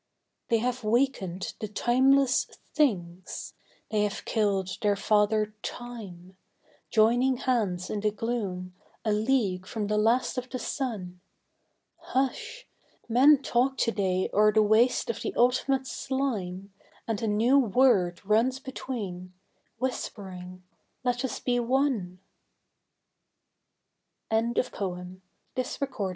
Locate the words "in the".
7.87-8.09